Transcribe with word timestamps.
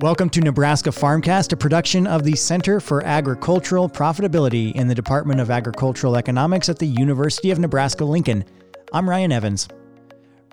Welcome 0.00 0.28
to 0.30 0.42
Nebraska 0.42 0.90
Farmcast, 0.90 1.54
a 1.54 1.56
production 1.56 2.06
of 2.06 2.22
the 2.22 2.36
Center 2.36 2.80
for 2.80 3.02
Agricultural 3.02 3.88
Profitability 3.88 4.74
in 4.74 4.88
the 4.88 4.94
Department 4.94 5.40
of 5.40 5.50
Agricultural 5.50 6.16
Economics 6.16 6.68
at 6.68 6.78
the 6.78 6.86
University 6.86 7.50
of 7.50 7.58
Nebraska 7.58 8.04
Lincoln. 8.04 8.44
I'm 8.92 9.08
Ryan 9.08 9.32
Evans. 9.32 9.68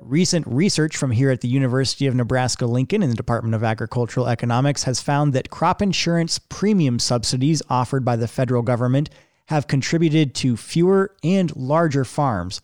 Recent 0.00 0.46
research 0.46 0.96
from 0.96 1.10
here 1.10 1.28
at 1.32 1.40
the 1.40 1.48
University 1.48 2.06
of 2.06 2.14
Nebraska 2.14 2.66
Lincoln 2.66 3.02
in 3.02 3.10
the 3.10 3.16
Department 3.16 3.56
of 3.56 3.64
Agricultural 3.64 4.28
Economics 4.28 4.84
has 4.84 5.00
found 5.00 5.32
that 5.32 5.50
crop 5.50 5.82
insurance 5.82 6.38
premium 6.38 7.00
subsidies 7.00 7.62
offered 7.68 8.04
by 8.04 8.14
the 8.14 8.28
federal 8.28 8.62
government 8.62 9.10
have 9.46 9.66
contributed 9.66 10.36
to 10.36 10.56
fewer 10.56 11.16
and 11.24 11.56
larger 11.56 12.04
farms. 12.04 12.62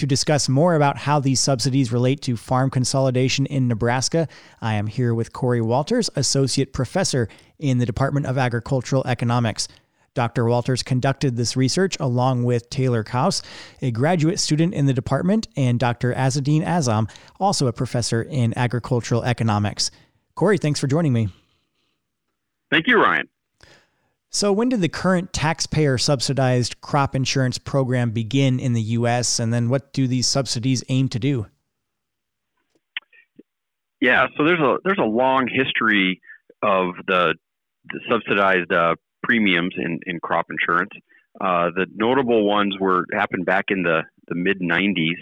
To 0.00 0.06
discuss 0.06 0.48
more 0.48 0.76
about 0.76 0.96
how 0.96 1.20
these 1.20 1.40
subsidies 1.40 1.92
relate 1.92 2.22
to 2.22 2.34
farm 2.34 2.70
consolidation 2.70 3.44
in 3.44 3.68
Nebraska, 3.68 4.28
I 4.62 4.76
am 4.76 4.86
here 4.86 5.14
with 5.14 5.34
Corey 5.34 5.60
Walters, 5.60 6.08
Associate 6.16 6.72
Professor 6.72 7.28
in 7.58 7.76
the 7.76 7.84
Department 7.84 8.24
of 8.24 8.38
Agricultural 8.38 9.06
Economics. 9.06 9.68
Dr. 10.14 10.46
Walters 10.46 10.82
conducted 10.82 11.36
this 11.36 11.54
research 11.54 11.98
along 12.00 12.44
with 12.44 12.70
Taylor 12.70 13.04
Kaus, 13.04 13.42
a 13.82 13.90
graduate 13.90 14.40
student 14.40 14.72
in 14.72 14.86
the 14.86 14.94
department, 14.94 15.48
and 15.54 15.78
Dr. 15.78 16.14
Azzedine 16.14 16.64
Azzam, 16.64 17.10
also 17.38 17.66
a 17.66 17.72
professor 17.74 18.22
in 18.22 18.56
agricultural 18.56 19.22
economics. 19.24 19.90
Corey, 20.34 20.56
thanks 20.56 20.80
for 20.80 20.86
joining 20.86 21.12
me. 21.12 21.28
Thank 22.70 22.86
you, 22.86 22.96
Ryan. 22.96 23.28
So, 24.32 24.52
when 24.52 24.68
did 24.68 24.80
the 24.80 24.88
current 24.88 25.32
taxpayer 25.32 25.98
subsidized 25.98 26.80
crop 26.80 27.16
insurance 27.16 27.58
program 27.58 28.12
begin 28.12 28.60
in 28.60 28.74
the 28.74 28.82
U.S., 28.82 29.40
and 29.40 29.52
then 29.52 29.68
what 29.68 29.92
do 29.92 30.06
these 30.06 30.28
subsidies 30.28 30.84
aim 30.88 31.08
to 31.08 31.18
do? 31.18 31.46
Yeah, 34.00 34.28
so 34.36 34.44
there's 34.44 34.60
a 34.60 34.78
there's 34.84 34.98
a 34.98 35.04
long 35.04 35.48
history 35.52 36.20
of 36.62 36.94
the, 37.06 37.34
the 37.92 38.00
subsidized 38.08 38.72
uh, 38.72 38.94
premiums 39.22 39.74
in, 39.76 39.98
in 40.06 40.20
crop 40.20 40.46
insurance. 40.50 40.92
Uh, 41.40 41.70
the 41.74 41.86
notable 41.94 42.46
ones 42.46 42.76
were 42.78 43.04
happened 43.12 43.46
back 43.46 43.66
in 43.68 43.82
the, 43.82 44.02
the 44.28 44.34
mid 44.34 44.60
90s, 44.60 45.18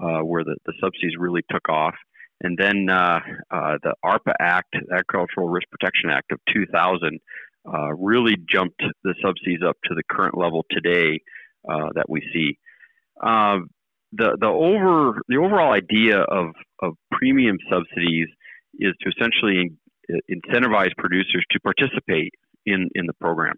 uh, 0.00 0.24
where 0.24 0.44
the, 0.44 0.56
the 0.66 0.72
subsidies 0.80 1.14
really 1.18 1.42
took 1.50 1.68
off, 1.68 1.94
and 2.42 2.56
then 2.58 2.88
uh, 2.88 3.20
uh, 3.50 3.78
the 3.82 3.94
ARPA 4.04 4.34
Act, 4.40 4.74
Agricultural 4.92 5.48
Risk 5.48 5.68
Protection 5.70 6.10
Act 6.10 6.32
of 6.32 6.38
2000 6.52 7.20
uh, 7.66 7.92
really 7.94 8.36
jumped 8.48 8.82
the 9.04 9.14
subsidies 9.22 9.60
up 9.66 9.76
to 9.84 9.94
the 9.94 10.02
current 10.10 10.36
level 10.36 10.64
today 10.70 11.20
uh, 11.68 11.88
that 11.94 12.08
we 12.08 12.20
see. 12.32 12.58
Uh, 13.22 13.58
the 14.12 14.36
the 14.38 14.46
over 14.46 15.22
the 15.28 15.36
overall 15.36 15.72
idea 15.72 16.18
of 16.18 16.48
of 16.80 16.94
premium 17.10 17.56
subsidies 17.70 18.28
is 18.78 18.92
to 19.00 19.10
essentially 19.10 19.72
incentivize 20.30 20.90
producers 20.98 21.44
to 21.50 21.60
participate 21.60 22.32
in 22.66 22.88
in 22.94 23.06
the 23.06 23.14
program. 23.14 23.56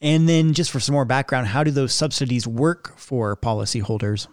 And 0.00 0.28
then, 0.28 0.52
just 0.52 0.70
for 0.70 0.80
some 0.80 0.92
more 0.92 1.06
background, 1.06 1.46
how 1.46 1.64
do 1.64 1.70
those 1.70 1.94
subsidies 1.94 2.46
work 2.46 2.92
for 2.98 3.36
policyholders? 3.36 4.26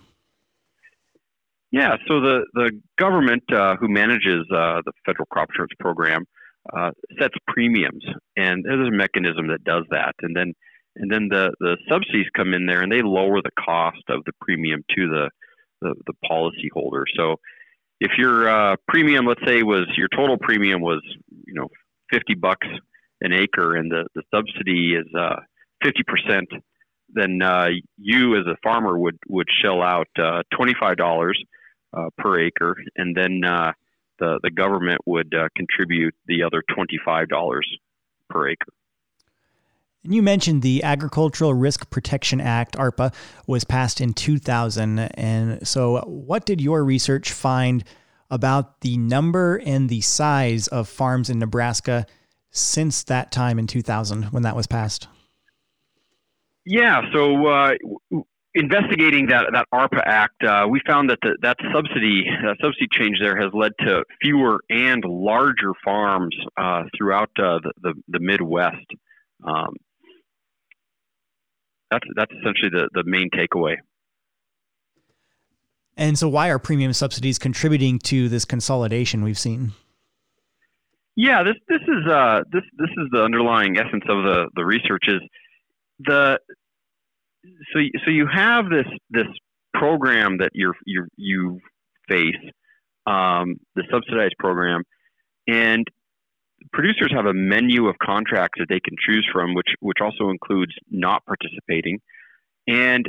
Yeah, 1.72 1.96
so 2.08 2.20
the 2.20 2.46
the 2.54 2.82
government 3.00 3.44
uh, 3.54 3.78
who 3.78 3.88
manages 3.88 4.46
uh, 4.52 4.82
the 4.84 4.92
federal 5.06 5.26
crop 5.28 5.50
insurance 5.52 5.72
program 5.80 6.26
uh, 6.76 6.92
sets 7.20 7.36
premiums, 7.48 8.04
and 8.38 8.64
there's 8.64 8.88
a 8.88 8.92
mechanism 8.92 9.48
that 9.48 9.64
does 9.64 9.84
that, 9.90 10.14
and 10.22 10.36
then 10.36 10.54
and 10.96 11.12
then 11.12 11.28
the 11.30 11.52
the 11.60 11.78
subsidies 11.90 12.28
come 12.36 12.54
in 12.54 12.66
there 12.66 12.82
and 12.82 12.92
they 12.92 13.02
lower 13.02 13.42
the 13.42 13.52
cost 13.60 14.04
of 14.10 14.24
the 14.26 14.34
premium 14.42 14.84
to 14.96 15.08
the 15.08 15.30
the, 15.82 15.96
the 16.06 16.14
policy 16.28 16.70
holder. 16.74 17.06
So 17.16 17.38
if 18.00 18.12
your 18.18 18.50
uh, 18.50 18.76
premium, 18.88 19.26
let's 19.26 19.42
say, 19.46 19.64
was 19.64 19.88
your 19.98 20.10
total 20.10 20.38
premium 20.38 20.82
was 20.82 21.02
you 21.46 21.54
know 21.54 21.70
50 22.12 22.36
bucks 22.36 22.68
an 23.22 23.34
acre, 23.34 23.76
and 23.76 23.92
the 23.92 24.08
the 24.16 24.24
subsidy 24.34 24.96
is 24.96 25.08
uh, 25.18 25.38
50 25.84 26.04
percent, 26.04 26.50
then 27.10 27.42
uh, 27.42 27.68
you 27.98 28.36
as 28.36 28.46
a 28.48 28.58
farmer 28.64 28.98
would 28.98 29.18
would 29.28 29.48
shell 29.62 29.82
out 29.82 30.08
uh, 30.18 30.42
25 30.56 30.98
dollars 30.98 31.42
uh, 31.96 32.10
per 32.18 32.40
acre, 32.40 32.76
and 32.96 33.16
then 33.16 33.44
uh, 33.46 33.72
the, 34.22 34.40
the 34.44 34.52
government 34.52 35.02
would 35.06 35.34
uh, 35.34 35.50
contribute 35.56 36.16
the 36.28 36.44
other 36.44 36.64
$25 36.70 37.60
per 38.30 38.50
acre. 38.50 38.72
And 40.04 40.16
you 40.16 40.22
mentioned 40.22 40.62
the 40.62 40.84
Agricultural 40.84 41.54
Risk 41.54 41.90
Protection 41.90 42.40
Act, 42.40 42.76
ARPA, 42.78 43.14
was 43.46 43.64
passed 43.64 44.00
in 44.00 44.14
2000. 44.14 45.00
And 45.00 45.68
so, 45.68 46.00
what 46.02 46.46
did 46.46 46.62
your 46.62 46.84
research 46.84 47.32
find 47.32 47.84
about 48.30 48.82
the 48.82 48.98
number 48.98 49.58
and 49.58 49.90
the 49.90 50.02
size 50.02 50.68
of 50.68 50.88
farms 50.88 51.30
in 51.30 51.38
Nebraska 51.38 52.06
since 52.52 53.04
that 53.04 53.32
time 53.32 53.60
in 53.60 53.68
2000 53.68 54.26
when 54.26 54.44
that 54.44 54.56
was 54.56 54.68
passed? 54.68 55.08
Yeah, 56.66 57.02
so 57.12 57.48
uh, 57.48 57.72
investigating 58.54 59.28
that 59.28 59.48
that 59.54 59.66
ARPA 59.74 60.02
Act, 60.06 60.44
uh, 60.44 60.68
we 60.70 60.82
found 60.86 61.10
that 61.10 61.20
the, 61.22 61.38
that 61.42 61.58
subsidy 61.74 62.26
that 62.44 62.58
subsidy 62.62 62.88
change 62.92 63.18
there 63.22 63.40
has 63.40 63.52
led 63.54 63.72
to 63.80 64.04
fewer 64.22 64.62
and 64.70 65.04
larger 65.06 65.72
farms 65.84 66.36
uh, 66.58 66.84
throughout 66.98 67.30
uh, 67.38 67.60
the, 67.64 67.72
the, 67.82 67.94
the 68.10 68.20
Midwest. 68.20 68.86
Um, 69.44 69.76
that's 71.90 72.06
that's 72.16 72.32
essentially 72.40 72.70
the 72.70 72.90
the 72.94 73.04
main 73.06 73.30
takeaway. 73.30 73.78
And 75.98 76.18
so, 76.18 76.28
why 76.30 76.50
are 76.50 76.60
premium 76.60 76.94
subsidies 76.94 77.38
contributing 77.38 78.00
to 78.00 78.30
this 78.30 78.46
consolidation 78.46 79.24
we've 79.24 79.40
seen? 79.40 79.74
Yeah, 81.16 81.44
this 81.44 81.56
this 81.68 81.82
is 81.82 82.08
uh, 82.10 82.42
this 82.52 82.64
this 82.78 82.90
is 82.98 83.10
the 83.12 83.24
underlying 83.24 83.78
essence 83.78 84.04
of 84.08 84.24
the 84.24 84.50
the 84.56 84.66
research 84.66 85.04
is 85.08 85.22
the 86.00 86.40
so 87.74 87.80
so 88.06 88.12
you 88.12 88.28
have 88.32 88.70
this 88.70 88.88
this 89.10 89.28
program 89.74 90.38
that 90.38 90.52
you're 90.54 90.76
you 90.86 91.08
you 91.18 91.60
face 92.10 92.36
um, 93.08 93.58
the 93.76 93.84
subsidized 93.92 94.36
program, 94.38 94.84
and 95.48 95.86
producers 96.72 97.12
have 97.16 97.26
a 97.26 97.34
menu 97.34 97.88
of 97.88 97.96
contracts 98.04 98.60
that 98.60 98.68
they 98.70 98.80
can 98.80 98.96
choose 99.06 99.28
from, 99.32 99.54
which 99.54 99.70
which 99.80 99.98
also 100.02 100.30
includes 100.30 100.74
not 100.90 101.24
participating, 101.26 102.00
and 102.68 103.06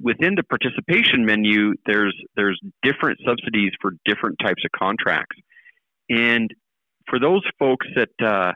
within 0.00 0.34
the 0.34 0.42
participation 0.42 1.24
menu, 1.24 1.74
there's 1.86 2.16
there's 2.36 2.60
different 2.82 3.18
subsidies 3.26 3.72
for 3.80 3.92
different 4.04 4.38
types 4.42 4.62
of 4.64 4.70
contracts, 4.78 5.36
and 6.08 6.50
for 7.08 7.18
those 7.18 7.42
folks 7.58 7.86
that 7.94 8.08
uh, 8.22 8.52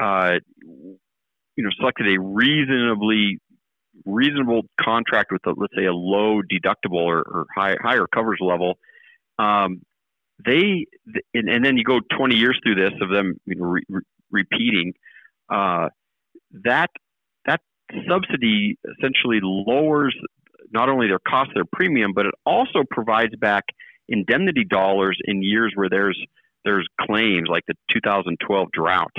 uh, 0.00 0.34
you 0.60 1.64
know 1.64 1.70
selected 1.78 2.06
a 2.08 2.20
reasonably 2.20 3.38
reasonable 4.06 4.62
contract 4.80 5.32
with, 5.32 5.46
a, 5.46 5.50
let's 5.56 5.74
say, 5.76 5.84
a 5.84 5.92
low 5.92 6.40
deductible 6.42 7.04
or, 7.04 7.18
or 7.18 7.46
high, 7.54 7.76
higher 7.82 8.06
coverage 8.06 8.40
level, 8.40 8.78
um, 9.38 9.82
they 10.44 10.86
and, 11.34 11.48
and, 11.48 11.64
then 11.64 11.76
you 11.76 11.84
go 11.84 12.00
20 12.16 12.36
years 12.36 12.58
through 12.62 12.74
this 12.74 12.92
of 13.00 13.10
them 13.10 13.34
you 13.46 13.54
know, 13.54 13.64
re, 13.64 13.82
re, 13.88 14.00
repeating 14.30 14.92
uh, 15.48 15.88
that 16.64 16.90
that 17.46 17.60
subsidy 18.08 18.78
essentially 18.98 19.40
lowers 19.42 20.14
not 20.70 20.88
only 20.88 21.06
their 21.06 21.20
cost, 21.20 21.50
their 21.54 21.64
premium, 21.72 22.12
but 22.12 22.26
it 22.26 22.34
also 22.44 22.82
provides 22.90 23.34
back 23.36 23.64
indemnity 24.08 24.64
dollars 24.64 25.18
in 25.24 25.42
years 25.42 25.72
where 25.74 25.88
there's 25.88 26.20
there's 26.64 26.86
claims 27.00 27.48
like 27.48 27.64
the 27.66 27.74
2012 27.92 28.72
drought. 28.72 29.12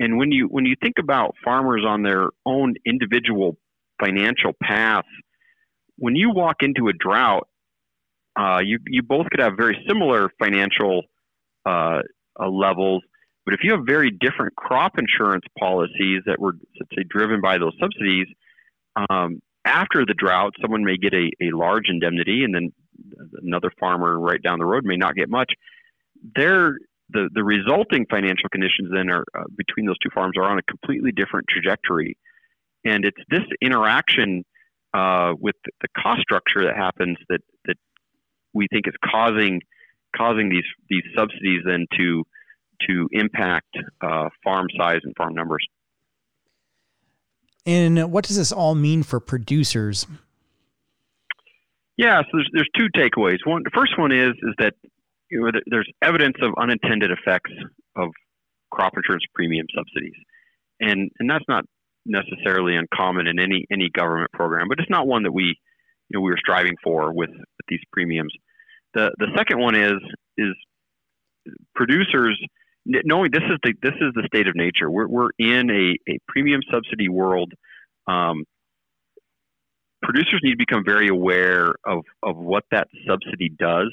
And 0.00 0.18
when 0.18 0.32
you 0.32 0.46
when 0.46 0.64
you 0.64 0.74
think 0.82 0.94
about 0.98 1.34
farmers 1.44 1.84
on 1.86 2.02
their 2.02 2.30
own 2.44 2.74
individual 2.84 3.56
financial 4.02 4.52
path. 4.62 5.04
When 5.96 6.16
you 6.16 6.30
walk 6.30 6.56
into 6.60 6.88
a 6.88 6.92
drought, 6.92 7.48
uh, 8.36 8.60
you 8.64 8.78
you 8.86 9.02
both 9.02 9.26
could 9.30 9.40
have 9.40 9.56
very 9.56 9.82
similar 9.86 10.30
financial 10.38 11.02
uh, 11.64 12.00
uh, 12.38 12.48
levels, 12.48 13.02
but 13.44 13.54
if 13.54 13.60
you 13.62 13.72
have 13.72 13.86
very 13.86 14.10
different 14.10 14.56
crop 14.56 14.98
insurance 14.98 15.44
policies 15.58 16.22
that 16.26 16.40
were, 16.40 16.54
let's 16.80 16.90
say, 16.96 17.04
driven 17.08 17.40
by 17.40 17.58
those 17.58 17.74
subsidies, 17.80 18.26
um, 18.96 19.40
after 19.64 20.04
the 20.04 20.14
drought, 20.14 20.54
someone 20.60 20.84
may 20.84 20.96
get 20.96 21.14
a, 21.14 21.30
a 21.40 21.56
large 21.56 21.84
indemnity, 21.88 22.44
and 22.44 22.54
then 22.54 22.72
another 23.42 23.70
farmer 23.78 24.18
right 24.18 24.42
down 24.42 24.58
the 24.58 24.64
road 24.64 24.84
may 24.84 24.96
not 24.96 25.14
get 25.14 25.28
much. 25.28 25.52
There, 26.34 26.78
the 27.10 27.28
the 27.32 27.44
resulting 27.44 28.06
financial 28.10 28.48
conditions 28.50 28.90
then 28.92 29.10
are 29.10 29.24
uh, 29.38 29.44
between 29.56 29.86
those 29.86 29.98
two 29.98 30.10
farms 30.14 30.36
are 30.36 30.44
on 30.44 30.58
a 30.58 30.62
completely 30.62 31.12
different 31.12 31.46
trajectory. 31.48 32.16
And 32.84 33.04
it's 33.04 33.20
this 33.30 33.42
interaction 33.62 34.44
uh, 34.92 35.32
with 35.38 35.56
the 35.80 35.88
cost 35.96 36.20
structure 36.20 36.64
that 36.64 36.76
happens 36.76 37.16
that, 37.28 37.40
that 37.66 37.76
we 38.52 38.66
think 38.72 38.86
is 38.86 38.94
causing 39.04 39.60
causing 40.16 40.48
these 40.48 40.64
these 40.88 41.02
subsidies 41.16 41.62
then 41.66 41.86
to 41.98 42.22
to 42.86 43.08
impact 43.12 43.76
uh, 44.00 44.28
farm 44.44 44.66
size 44.78 45.00
and 45.02 45.14
farm 45.16 45.34
numbers. 45.34 45.66
And 47.66 48.12
what 48.12 48.24
does 48.24 48.36
this 48.36 48.52
all 48.52 48.74
mean 48.74 49.02
for 49.02 49.18
producers? 49.20 50.06
Yeah, 51.96 52.22
so 52.22 52.28
there's, 52.34 52.50
there's 52.52 52.68
two 52.76 52.88
takeaways. 52.96 53.38
One, 53.44 53.62
the 53.64 53.70
first 53.74 53.98
one 53.98 54.12
is 54.12 54.34
is 54.42 54.54
that 54.58 54.74
you 55.30 55.40
know, 55.40 55.60
there's 55.66 55.90
evidence 56.02 56.36
of 56.42 56.52
unintended 56.58 57.10
effects 57.10 57.50
of 57.96 58.10
crop 58.70 58.94
insurance 58.96 59.24
premium 59.34 59.66
subsidies, 59.74 60.14
and 60.80 61.10
and 61.18 61.30
that's 61.30 61.44
not 61.48 61.64
necessarily 62.06 62.76
uncommon 62.76 63.26
in 63.26 63.38
any 63.38 63.66
any 63.70 63.90
government 63.90 64.30
program, 64.32 64.68
but 64.68 64.78
it's 64.80 64.90
not 64.90 65.06
one 65.06 65.22
that 65.24 65.32
we 65.32 65.56
you 66.08 66.18
know 66.18 66.20
we 66.20 66.32
are 66.32 66.38
striving 66.38 66.76
for 66.82 67.12
with, 67.12 67.30
with 67.30 67.66
these 67.68 67.80
premiums. 67.92 68.32
The 68.94 69.10
the 69.18 69.28
second 69.36 69.60
one 69.60 69.74
is 69.74 70.00
is 70.36 70.54
producers 71.74 72.40
knowing 72.86 73.30
this 73.30 73.42
is 73.42 73.58
the 73.62 73.74
this 73.82 73.94
is 74.00 74.12
the 74.14 74.24
state 74.26 74.46
of 74.46 74.54
nature. 74.54 74.90
We're 74.90 75.08
we're 75.08 75.30
in 75.38 75.70
a, 75.70 75.96
a 76.10 76.18
premium 76.28 76.60
subsidy 76.70 77.08
world. 77.08 77.52
Um, 78.06 78.44
producers 80.02 80.40
need 80.42 80.52
to 80.52 80.58
become 80.58 80.84
very 80.84 81.08
aware 81.08 81.74
of 81.84 82.04
of 82.22 82.36
what 82.36 82.64
that 82.70 82.88
subsidy 83.08 83.48
does 83.48 83.92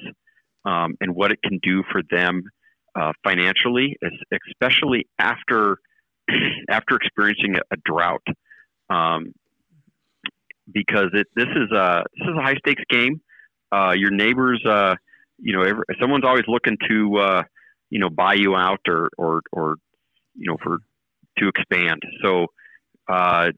um, 0.66 0.96
and 1.00 1.16
what 1.16 1.32
it 1.32 1.40
can 1.44 1.60
do 1.64 1.84
for 1.92 2.02
them 2.10 2.44
uh, 3.00 3.14
financially, 3.24 3.98
especially 4.50 5.08
after 5.18 5.78
after 6.70 6.96
experiencing 6.96 7.56
a, 7.56 7.62
a 7.74 7.78
drought. 7.86 8.26
Um, 8.90 9.34
because 10.72 11.10
it 11.14 11.28
this 11.36 11.48
is 11.48 11.72
a 11.72 12.04
this 12.18 12.28
is 12.28 12.38
a 12.38 12.42
high 12.42 12.56
stakes 12.56 12.84
game. 12.90 13.22
Uh, 13.72 13.94
your 13.96 14.12
neighbors, 14.12 14.62
uh, 14.66 14.96
you 15.40 15.54
know, 15.54 15.64
every, 15.64 15.84
someone's 16.00 16.26
always 16.26 16.44
looking 16.48 16.78
to 16.90 17.18
uh, 17.18 17.44
you 17.90 18.00
know 18.00 18.10
buy 18.10 18.34
you 18.34 18.56
out 18.56 18.82
or 18.88 19.10
or 19.18 19.42
or 19.52 19.76
you 20.36 20.50
know 20.50 20.58
for 20.62 20.80
to 21.40 21.48
expand. 21.48 22.02
So 22.24 22.48
uh, 23.08 23.52